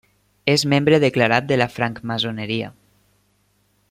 És 0.53 0.63
membre 0.73 0.99
declarat 1.03 1.45
de 1.53 1.59
la 1.63 1.67
francmaçoneria. 1.75 2.75